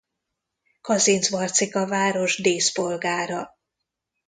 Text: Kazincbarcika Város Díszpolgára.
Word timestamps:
Kazincbarcika 0.81 1.85
Város 1.87 2.37
Díszpolgára. 2.41 3.57